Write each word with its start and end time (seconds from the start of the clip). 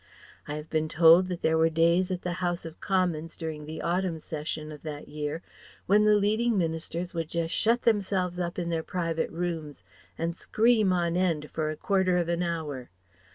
I 0.47 0.55
have 0.55 0.67
been 0.67 0.89
told 0.89 1.27
that 1.27 1.43
there 1.43 1.59
were 1.59 1.69
days 1.69 2.09
at 2.09 2.23
the 2.23 2.31
House 2.41 2.65
of 2.65 2.81
Commons 2.81 3.37
during 3.37 3.67
the 3.67 3.83
Autumn 3.83 4.17
Session 4.17 4.71
of 4.71 4.81
that 4.81 5.07
year 5.07 5.43
when 5.85 6.05
the 6.05 6.15
leading 6.15 6.57
ministers 6.57 7.13
would 7.13 7.29
just 7.29 7.53
shut 7.53 7.83
themselves 7.83 8.39
up 8.39 8.57
in 8.57 8.69
their 8.69 8.81
Private 8.81 9.29
Rooms 9.29 9.83
and 10.17 10.35
scream 10.35 10.91
on 10.91 11.15
end 11.15 11.51
for 11.51 11.69
a 11.69 11.77
quarter 11.77 12.17
of 12.17 12.29
an 12.29 12.41
hour.... 12.41 12.89